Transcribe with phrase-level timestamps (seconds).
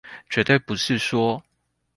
[0.31, 1.43] 絕對不是說